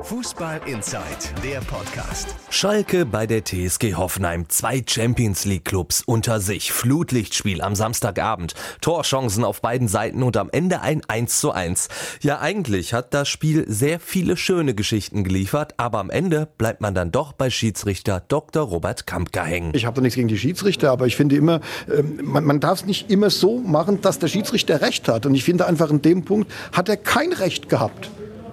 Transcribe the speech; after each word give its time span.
Fußball 0.00 0.60
Inside, 0.66 1.02
der 1.44 1.60
Podcast. 1.60 2.34
Schalke 2.50 3.04
bei 3.04 3.26
der 3.26 3.44
TSG 3.44 3.94
Hoffenheim. 3.94 4.48
Zwei 4.48 4.82
Champions 4.86 5.44
League 5.44 5.64
Clubs 5.64 6.02
unter 6.06 6.40
sich. 6.40 6.72
Flutlichtspiel 6.72 7.60
am 7.60 7.74
Samstagabend. 7.74 8.54
Torchancen 8.80 9.44
auf 9.44 9.60
beiden 9.60 9.88
Seiten 9.88 10.22
und 10.22 10.36
am 10.36 10.50
Ende 10.50 10.80
ein 10.80 11.02
1 11.06 11.40
zu 11.40 11.52
1. 11.52 11.88
Ja, 12.22 12.40
eigentlich 12.40 12.94
hat 12.94 13.14
das 13.14 13.28
Spiel 13.28 13.64
sehr 13.68 14.00
viele 14.00 14.36
schöne 14.36 14.74
Geschichten 14.74 15.24
geliefert, 15.24 15.74
aber 15.76 15.98
am 15.98 16.10
Ende 16.10 16.48
bleibt 16.58 16.80
man 16.80 16.94
dann 16.94 17.12
doch 17.12 17.32
bei 17.32 17.50
Schiedsrichter 17.50 18.22
Dr. 18.26 18.64
Robert 18.64 19.06
Kampka 19.06 19.44
hängen. 19.44 19.72
Ich 19.74 19.86
habe 19.86 19.96
da 19.96 20.00
nichts 20.02 20.16
gegen 20.16 20.28
die 20.28 20.38
Schiedsrichter, 20.38 20.90
aber 20.90 21.06
ich 21.06 21.16
finde 21.16 21.36
immer, 21.36 21.60
ähm, 21.92 22.20
man, 22.22 22.44
man 22.44 22.60
darf 22.60 22.80
es 22.80 22.86
nicht 22.86 23.10
immer 23.10 23.30
so 23.30 23.58
machen, 23.58 24.00
dass 24.00 24.18
der 24.18 24.28
Schiedsrichter 24.28 24.80
Recht 24.80 25.08
hat. 25.08 25.26
Und 25.26 25.34
ich 25.34 25.44
finde 25.44 25.66
einfach 25.66 25.90
in 25.90 26.02
dem 26.02 26.24
Punkt 26.24 26.50
hat 26.72 26.88
er 26.88 26.96
kein 26.96 27.32
Recht 27.32 27.68
gehabt 27.68 28.10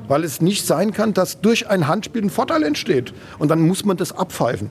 weil 0.10 0.26
es 0.26 0.41
nicht 0.41 0.68
sein 0.68 0.91
kann, 0.91 1.14
dass 1.14 1.39
durch 1.39 1.70
ein 1.70 1.88
Handspiel 1.88 2.23
ein 2.23 2.30
Vorteil 2.30 2.64
entsteht. 2.64 3.14
Und 3.38 3.50
dann 3.50 3.61
muss 3.61 3.86
man 3.86 3.96
das 3.96 4.11
abpfeifen. 4.11 4.70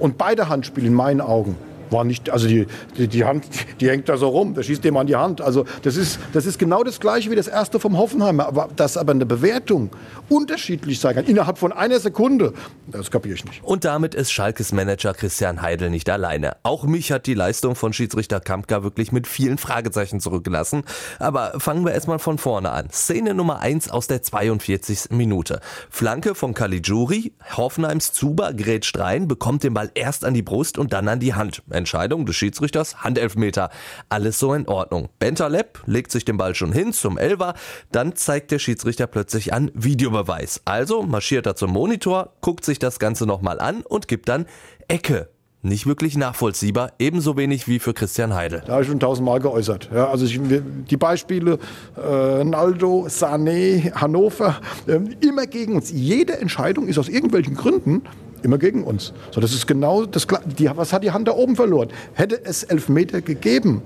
Und 0.00 0.18
beide 0.18 0.48
Handspiele 0.48 0.88
in 0.88 0.94
meinen 0.94 1.20
Augen 1.20 1.56
war 1.92 2.04
nicht, 2.04 2.30
also 2.30 2.46
die, 2.46 2.66
die, 2.96 3.08
die, 3.08 3.24
Hand, 3.24 3.46
die 3.80 3.88
hängt 3.88 4.08
da 4.08 4.16
so 4.16 4.28
rum, 4.28 4.54
der 4.54 4.62
schießt 4.62 4.84
dem 4.84 4.96
an 4.96 5.06
die 5.06 5.16
Hand. 5.16 5.40
Also 5.40 5.64
das 5.82 5.96
ist, 5.96 6.18
das 6.32 6.46
ist 6.46 6.58
genau 6.58 6.84
das 6.84 7.00
gleiche 7.00 7.30
wie 7.30 7.36
das 7.36 7.48
erste 7.48 7.80
vom 7.80 7.96
Hoffenheimer. 7.96 8.46
Aber 8.46 8.68
dass 8.76 8.96
aber 8.96 9.12
eine 9.12 9.26
Bewertung 9.26 9.90
unterschiedlich 10.28 11.00
sein 11.00 11.14
kann, 11.14 11.24
innerhalb 11.24 11.58
von 11.58 11.72
einer 11.72 12.00
Sekunde, 12.00 12.52
das 12.86 13.10
kapiere 13.10 13.34
ich 13.34 13.44
nicht. 13.44 13.62
Und 13.62 13.84
damit 13.84 14.14
ist 14.14 14.32
Schalkes 14.32 14.72
Manager 14.72 15.14
Christian 15.14 15.62
Heidel 15.62 15.90
nicht 15.90 16.08
alleine. 16.10 16.56
Auch 16.62 16.84
mich 16.84 17.12
hat 17.12 17.26
die 17.26 17.34
Leistung 17.34 17.74
von 17.74 17.92
Schiedsrichter 17.92 18.40
Kampka 18.40 18.82
wirklich 18.82 19.12
mit 19.12 19.26
vielen 19.26 19.58
Fragezeichen 19.58 20.20
zurückgelassen. 20.20 20.84
Aber 21.18 21.54
fangen 21.58 21.84
wir 21.84 21.92
erstmal 21.92 22.18
von 22.18 22.38
vorne 22.38 22.70
an. 22.70 22.90
Szene 22.90 23.34
Nummer 23.34 23.60
1 23.60 23.90
aus 23.90 24.06
der 24.06 24.22
42. 24.22 25.10
Minute. 25.10 25.60
Flanke 25.90 26.34
von 26.34 26.54
Caligiuri, 26.54 27.32
Hoffenheims 27.56 28.12
Zuber 28.12 28.52
grätscht 28.52 28.98
rein, 28.98 29.28
bekommt 29.28 29.62
den 29.62 29.74
Ball 29.74 29.90
erst 29.94 30.24
an 30.24 30.34
die 30.34 30.42
Brust 30.42 30.78
und 30.78 30.92
dann 30.92 31.08
an 31.08 31.20
die 31.20 31.34
Hand. 31.34 31.62
Entscheidung 31.78 32.26
des 32.26 32.36
Schiedsrichters, 32.36 33.02
Handelfmeter. 33.02 33.70
Alles 34.08 34.38
so 34.38 34.52
in 34.52 34.68
Ordnung. 34.68 35.08
Bentaleb 35.18 35.80
legt 35.86 36.12
sich 36.12 36.24
den 36.24 36.36
Ball 36.36 36.54
schon 36.54 36.72
hin 36.72 36.92
zum 36.92 37.16
Elver, 37.16 37.54
dann 37.90 38.14
zeigt 38.16 38.50
der 38.50 38.58
Schiedsrichter 38.58 39.06
plötzlich 39.06 39.54
an 39.54 39.70
Videobeweis. 39.74 40.60
Also 40.66 41.02
marschiert 41.02 41.46
er 41.46 41.56
zum 41.56 41.70
Monitor, 41.70 42.34
guckt 42.40 42.64
sich 42.64 42.78
das 42.78 42.98
Ganze 42.98 43.24
nochmal 43.26 43.60
an 43.60 43.82
und 43.82 44.08
gibt 44.08 44.28
dann 44.28 44.46
Ecke 44.88 45.28
nicht 45.62 45.86
wirklich 45.86 46.16
nachvollziehbar, 46.16 46.92
ebenso 46.98 47.36
wenig 47.36 47.66
wie 47.66 47.78
für 47.78 47.92
Christian 47.92 48.34
Heidel. 48.34 48.62
Da 48.64 48.74
habe 48.74 48.82
ich 48.82 48.88
schon 48.88 49.00
tausendmal 49.00 49.40
geäußert. 49.40 49.90
Ja, 49.92 50.08
also 50.08 50.24
ich, 50.24 50.40
die 50.40 50.96
Beispiele 50.96 51.58
äh, 51.96 52.44
Naldo, 52.44 53.06
Sané, 53.08 53.92
Hannover, 53.92 54.60
äh, 54.86 55.00
immer 55.20 55.46
gegen 55.46 55.74
uns. 55.74 55.90
Jede 55.90 56.38
Entscheidung 56.38 56.86
ist 56.86 56.98
aus 56.98 57.08
irgendwelchen 57.08 57.54
Gründen 57.54 58.02
immer 58.42 58.58
gegen 58.58 58.84
uns. 58.84 59.12
So, 59.30 59.40
das 59.40 59.52
ist 59.52 59.66
genau 59.66 60.06
das. 60.06 60.26
Die, 60.58 60.70
was 60.74 60.92
hat 60.92 61.02
die 61.04 61.10
Hand 61.10 61.28
da 61.28 61.32
oben 61.32 61.56
verloren? 61.56 61.88
Hätte 62.14 62.44
es 62.44 62.62
Elfmeter 62.62 63.20
gegeben, 63.20 63.82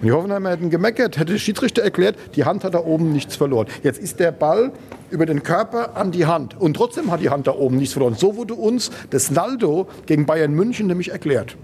und 0.00 0.06
die 0.06 0.12
Hoffenheimer 0.12 0.50
hätten 0.50 0.70
gemeckert, 0.70 1.18
hätte 1.18 1.32
der 1.32 1.38
Schiedsrichter 1.40 1.82
erklärt, 1.82 2.16
die 2.36 2.44
Hand 2.44 2.62
hat 2.62 2.74
da 2.74 2.84
oben 2.84 3.12
nichts 3.12 3.34
verloren. 3.34 3.66
Jetzt 3.82 3.98
ist 4.00 4.20
der 4.20 4.30
Ball 4.30 4.70
über 5.10 5.26
den 5.26 5.42
Körper 5.42 5.96
an 5.96 6.12
die 6.12 6.26
Hand. 6.26 6.58
Und 6.58 6.74
trotzdem 6.74 7.10
hat 7.10 7.20
die 7.20 7.30
Hand 7.30 7.48
da 7.48 7.52
oben 7.52 7.76
nichts 7.76 7.94
verloren. 7.94 8.14
So 8.14 8.36
wurde 8.36 8.54
uns 8.54 8.92
das 9.10 9.32
Naldo 9.32 9.88
gegen 10.06 10.24
Bayern 10.24 10.52
München 10.52 10.86
nämlich 10.86 11.10
erklärt. 11.10 11.56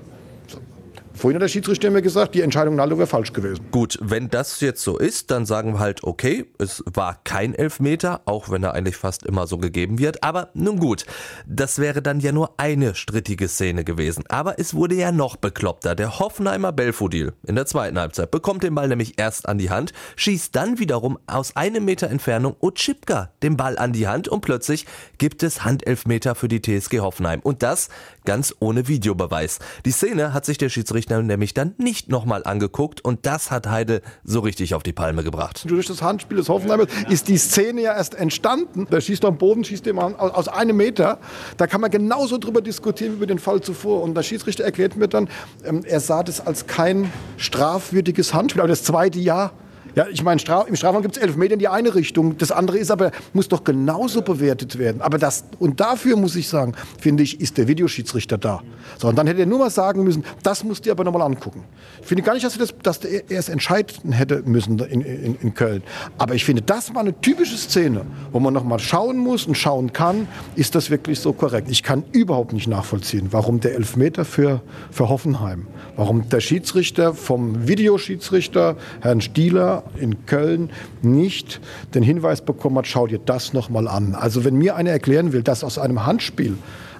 Vorhin 1.16 1.36
hat 1.36 1.42
der 1.42 1.48
Schiedsrichter 1.48 1.92
mir 1.92 2.02
gesagt, 2.02 2.34
die 2.34 2.40
Entscheidung 2.40 2.74
Naldo 2.74 2.98
wäre 2.98 3.06
falsch 3.06 3.32
gewesen. 3.32 3.64
Gut, 3.70 3.98
wenn 4.02 4.30
das 4.30 4.60
jetzt 4.60 4.82
so 4.82 4.98
ist, 4.98 5.30
dann 5.30 5.46
sagen 5.46 5.74
wir 5.74 5.78
halt, 5.78 6.02
okay, 6.02 6.46
es 6.58 6.82
war 6.92 7.20
kein 7.22 7.54
Elfmeter, 7.54 8.22
auch 8.24 8.50
wenn 8.50 8.64
er 8.64 8.74
eigentlich 8.74 8.96
fast 8.96 9.24
immer 9.24 9.46
so 9.46 9.58
gegeben 9.58 10.00
wird. 10.00 10.24
Aber 10.24 10.50
nun 10.54 10.80
gut, 10.80 11.06
das 11.46 11.78
wäre 11.78 12.02
dann 12.02 12.18
ja 12.18 12.32
nur 12.32 12.54
eine 12.56 12.96
strittige 12.96 13.46
Szene 13.46 13.84
gewesen. 13.84 14.24
Aber 14.28 14.58
es 14.58 14.74
wurde 14.74 14.96
ja 14.96 15.12
noch 15.12 15.36
bekloppter. 15.36 15.94
Der 15.94 16.18
Hoffenheimer 16.18 16.72
Belfodil 16.72 17.32
in 17.46 17.54
der 17.54 17.66
zweiten 17.66 17.98
Halbzeit 17.98 18.32
bekommt 18.32 18.64
den 18.64 18.74
Ball 18.74 18.88
nämlich 18.88 19.16
erst 19.16 19.48
an 19.48 19.58
die 19.58 19.70
Hand, 19.70 19.92
schießt 20.16 20.54
dann 20.56 20.80
wiederum 20.80 21.18
aus 21.28 21.54
einem 21.54 21.84
Meter 21.84 22.10
Entfernung 22.10 22.56
Otschipka 22.58 23.30
den 23.44 23.56
Ball 23.56 23.78
an 23.78 23.92
die 23.92 24.08
Hand 24.08 24.26
und 24.26 24.40
plötzlich 24.40 24.84
gibt 25.18 25.44
es 25.44 25.64
Handelfmeter 25.64 26.34
für 26.34 26.48
die 26.48 26.60
TSG 26.60 26.98
Hoffenheim. 26.98 27.38
Und 27.40 27.62
das 27.62 27.88
ganz 28.24 28.52
ohne 28.58 28.88
Videobeweis. 28.88 29.60
Die 29.84 29.92
Szene 29.92 30.32
hat 30.32 30.44
sich 30.44 30.58
der 30.58 30.70
Schiedsrichter 30.70 31.03
Schiedsrichter 31.04 31.22
nämlich 31.22 31.54
dann 31.54 31.74
nicht 31.78 32.08
nochmal 32.08 32.44
angeguckt 32.44 33.02
und 33.02 33.26
das 33.26 33.50
hat 33.50 33.68
Heide 33.68 34.02
so 34.24 34.40
richtig 34.40 34.74
auf 34.74 34.82
die 34.82 34.92
Palme 34.92 35.22
gebracht. 35.22 35.64
Durch 35.68 35.86
das 35.86 36.02
Handspiel 36.02 36.38
des 36.38 36.48
Hoffenheimers 36.48 36.88
ist 37.08 37.28
die 37.28 37.36
Szene 37.36 37.82
ja 37.82 37.94
erst 37.94 38.14
entstanden. 38.14 38.86
Der 38.90 39.00
schießt 39.00 39.24
am 39.24 39.38
Boden, 39.38 39.64
schießt 39.64 39.86
dem 39.86 39.98
aus 39.98 40.48
einem 40.48 40.76
Meter. 40.76 41.18
Da 41.56 41.66
kann 41.66 41.80
man 41.80 41.90
genauso 41.90 42.38
drüber 42.38 42.60
diskutieren 42.60 43.12
wie 43.12 43.16
über 43.16 43.26
den 43.26 43.38
Fall 43.38 43.60
zuvor. 43.60 44.02
Und 44.02 44.16
der 44.16 44.22
Schiedsrichter 44.22 44.64
erklärt 44.64 44.96
mir 44.96 45.08
dann, 45.08 45.28
ähm, 45.64 45.82
er 45.84 46.00
sah 46.00 46.22
das 46.22 46.44
als 46.44 46.66
kein 46.66 47.12
strafwürdiges 47.36 48.34
Handspiel. 48.34 48.62
Aber 48.62 48.68
das 48.68 48.82
zweite 48.82 49.18
Jahr 49.18 49.52
ja, 49.94 50.06
ich 50.10 50.22
meine, 50.24 50.40
im 50.66 50.76
Strafraum 50.76 51.02
gibt 51.02 51.16
es 51.16 51.22
elf 51.22 51.36
Meter 51.36 51.54
in 51.54 51.60
die 51.60 51.68
eine 51.68 51.94
Richtung. 51.94 52.36
Das 52.38 52.50
andere 52.50 52.78
ist 52.78 52.90
aber, 52.90 53.12
muss 53.32 53.48
doch 53.48 53.62
genauso 53.62 54.22
bewertet 54.22 54.78
werden. 54.78 55.00
Aber 55.00 55.18
das, 55.18 55.44
und 55.60 55.78
dafür 55.78 56.16
muss 56.16 56.34
ich 56.34 56.48
sagen, 56.48 56.72
finde 56.98 57.22
ich, 57.22 57.40
ist 57.40 57.58
der 57.58 57.68
Videoschiedsrichter 57.68 58.36
da. 58.36 58.62
So, 58.98 59.08
und 59.08 59.16
dann 59.16 59.26
hätte 59.26 59.40
er 59.40 59.46
nur 59.46 59.60
mal 59.60 59.70
sagen 59.70 60.02
müssen, 60.02 60.24
das 60.42 60.64
musst 60.64 60.86
du 60.86 60.90
aber 60.90 61.04
nochmal 61.04 61.22
angucken. 61.22 61.64
Ich 62.00 62.06
finde 62.08 62.22
gar 62.24 62.34
nicht, 62.34 62.44
dass 62.44 62.56
er, 62.56 62.66
das, 62.66 62.74
dass 62.82 63.04
er 63.04 63.38
es 63.38 63.48
entscheiden 63.48 64.12
hätte 64.12 64.42
müssen 64.44 64.78
in, 64.80 65.00
in, 65.00 65.36
in 65.40 65.54
Köln. 65.54 65.82
Aber 66.18 66.34
ich 66.34 66.44
finde, 66.44 66.62
das 66.62 66.92
war 66.92 67.02
eine 67.02 67.20
typische 67.20 67.56
Szene, 67.56 68.04
wo 68.32 68.40
man 68.40 68.52
nochmal 68.52 68.80
schauen 68.80 69.16
muss 69.16 69.46
und 69.46 69.56
schauen 69.56 69.92
kann, 69.92 70.26
ist 70.56 70.74
das 70.74 70.90
wirklich 70.90 71.20
so 71.20 71.32
korrekt. 71.32 71.70
Ich 71.70 71.82
kann 71.84 72.02
überhaupt 72.12 72.52
nicht 72.52 72.66
nachvollziehen, 72.66 73.28
warum 73.30 73.60
der 73.60 73.74
Elfmeter 73.74 74.24
für, 74.24 74.60
für 74.90 75.08
Hoffenheim, 75.08 75.66
warum 75.96 76.28
der 76.28 76.40
Schiedsrichter 76.40 77.14
vom 77.14 77.68
Videoschiedsrichter, 77.68 78.76
Herrn 79.00 79.20
Stieler, 79.20 79.83
in 79.98 80.26
Köln 80.26 80.70
nicht 81.02 81.60
den 81.94 82.02
Hinweis 82.02 82.40
bekommen 82.40 82.78
hat, 82.78 82.86
schau 82.86 83.06
dir 83.06 83.18
das 83.18 83.52
nochmal 83.52 83.88
an. 83.88 84.14
Also 84.14 84.44
wenn 84.44 84.56
mir 84.56 84.76
einer 84.76 84.90
erklären 84.90 85.32
will, 85.32 85.42
dass 85.42 85.64
aus 85.64 85.78
einem 85.78 86.06
Handspiel 86.06 86.56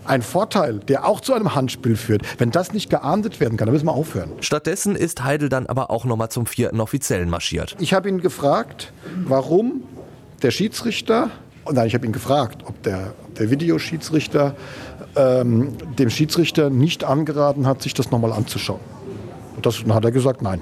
ein 0.07 0.23
Vorteil, 0.23 0.81
der 0.81 1.07
auch 1.07 1.21
zu 1.21 1.33
einem 1.33 1.55
Handspiel 1.55 1.97
führt. 1.97 2.23
Wenn 2.39 2.51
das 2.51 2.73
nicht 2.73 2.91
geahndet 2.91 3.41
werden 3.41 3.57
kann, 3.57 3.67
dann 3.67 3.73
müssen 3.73 3.87
wir 3.87 3.95
aufhören. 3.95 4.31
Stattdessen 4.41 4.97
ist 4.97 5.25
Heidel 5.25 5.49
dann 5.49 5.67
aber 5.67 5.91
auch 5.91 6.05
nochmal 6.05 6.29
zum 6.29 6.47
vierten 6.47 6.81
Offiziellen 6.81 7.31
marschiert. 7.31 7.77
Ich 7.79 7.95
habe 7.95 8.09
ihn 8.09 8.21
gefragt, 8.21 8.93
warum 9.25 9.83
der 10.43 10.51
Schiedsrichter, 10.51 11.31
nein, 11.71 11.87
ich 11.87 11.95
habe 11.95 12.07
ihn 12.07 12.13
gefragt, 12.13 12.63
ob 12.67 12.83
der, 12.83 13.15
der 13.39 13.51
Videoschiedsrichter 13.51 14.55
ähm, 15.17 15.77
dem 15.99 16.11
Schiedsrichter 16.11 16.71
nicht 16.71 17.05
angeraten 17.05 17.67
hat, 17.67 17.83
sich 17.83 17.95
das 17.95 18.11
nochmal 18.11 18.33
anzuschauen. 18.33 18.81
Und 19.57 19.65
das 19.65 19.81
dann 19.81 19.95
hat 19.95 20.05
er 20.05 20.11
gesagt, 20.11 20.43
nein. 20.43 20.61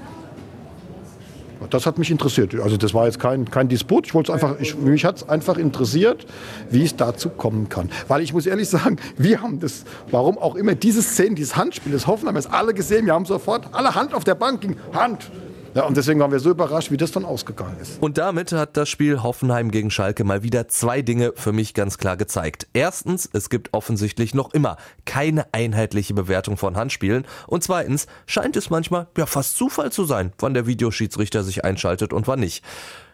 Das 1.73 1.87
hat 1.87 1.97
mich 1.97 2.11
interessiert. 2.11 2.53
Also 2.61 2.77
das 2.77 2.93
war 2.93 3.05
jetzt 3.05 3.19
kein, 3.19 3.49
kein 3.49 3.67
Disput. 3.67 4.05
Ich 4.05 4.13
wollte 4.13 4.31
einfach, 4.31 4.59
ich, 4.59 4.77
mich 4.77 5.05
hat 5.05 5.17
es 5.17 5.29
einfach 5.29 5.57
interessiert, 5.57 6.27
wie 6.69 6.83
es 6.83 6.95
dazu 6.95 7.29
kommen 7.29 7.67
kann. 7.67 7.89
Weil 8.07 8.21
ich 8.21 8.31
muss 8.31 8.45
ehrlich 8.45 8.69
sagen, 8.69 8.97
wir 9.17 9.41
haben 9.41 9.59
das, 9.59 9.83
warum 10.11 10.37
auch 10.37 10.55
immer, 10.55 10.75
diese 10.75 11.01
Szene, 11.01 11.33
dieses 11.33 11.55
Handspiel, 11.55 11.91
das 11.91 12.05
Hoffenheim, 12.05 12.35
haben 12.35 12.43
wir 12.43 12.53
alle 12.53 12.73
gesehen. 12.75 13.07
Wir 13.07 13.13
haben 13.13 13.25
sofort 13.25 13.67
alle 13.71 13.95
Hand 13.95 14.13
auf 14.13 14.23
der 14.23 14.35
Bank, 14.35 14.61
ging 14.61 14.75
Hand. 14.93 15.31
Ja, 15.75 15.85
und 15.85 15.97
deswegen 15.97 16.19
waren 16.19 16.31
wir 16.31 16.39
so 16.39 16.51
überrascht, 16.51 16.91
wie 16.91 16.97
das 16.97 17.11
dann 17.11 17.25
ausgegangen 17.25 17.77
ist. 17.81 18.01
Und 18.01 18.17
damit 18.17 18.51
hat 18.51 18.77
das 18.77 18.89
Spiel 18.89 19.23
Hoffenheim 19.23 19.71
gegen 19.71 19.89
Schalke 19.89 20.23
mal 20.23 20.43
wieder 20.43 20.67
zwei 20.67 21.01
Dinge 21.01 21.33
für 21.35 21.51
mich 21.51 21.73
ganz 21.73 21.97
klar 21.97 22.15
gezeigt. 22.15 22.67
Erstens, 22.73 23.27
es 23.33 23.49
gibt 23.49 23.73
offensichtlich 23.73 24.35
noch 24.35 24.53
immer 24.53 24.77
keine 25.05 25.45
einheitliche 25.51 26.13
Bewertung 26.13 26.57
von 26.57 26.75
Handspielen. 26.75 27.25
Und 27.47 27.63
zweitens, 27.63 28.05
scheint 28.27 28.55
es 28.55 28.69
manchmal 28.69 29.07
ja 29.17 29.25
fast 29.25 29.57
Zufall 29.57 29.91
zu 29.91 30.05
sein, 30.05 30.31
wann 30.37 30.53
der 30.53 30.67
Videoschiedsrichter 30.67 31.43
sich 31.43 31.65
einschaltet 31.65 32.13
und 32.13 32.27
wann 32.27 32.39
nicht. 32.39 32.63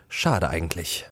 Schade 0.10 0.50
eigentlich. 0.50 1.06